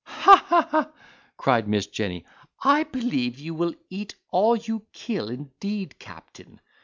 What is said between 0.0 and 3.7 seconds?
"Ha, ha, ha," cried Miss Jenny, "I believe you